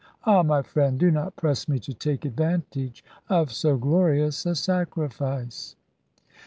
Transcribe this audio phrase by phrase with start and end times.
[0.23, 5.75] Ah, my friend, do not press me to take advantage of so glorious a sacrifice."